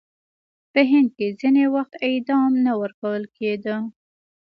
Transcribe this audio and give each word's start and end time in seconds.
په 0.71 0.81
هند 0.89 1.09
کې 1.17 1.27
ځینې 1.39 1.65
وخت 1.75 1.93
اعدام 2.07 2.51
نه 2.65 2.73
ورکول 2.81 3.23
کېده. 3.37 3.75